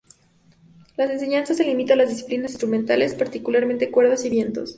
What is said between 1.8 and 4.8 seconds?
a las disciplinas instrumentales, particularmente cuerdas y vientos.